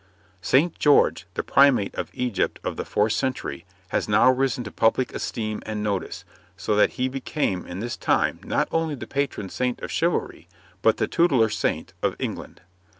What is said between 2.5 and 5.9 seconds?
in the fourth century, had now risen to public esteem and